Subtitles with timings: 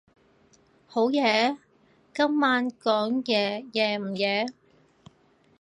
[0.87, 1.55] 好夜？
[2.11, 4.47] 今晚講嘢夜唔夜？